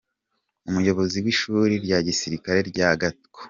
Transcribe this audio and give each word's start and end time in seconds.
Umuyobozi 0.69 1.17
w’ishuri 1.23 1.73
rya 1.85 1.99
gisirikare 2.07 2.59
rya 2.71 2.89
Gako, 3.01 3.39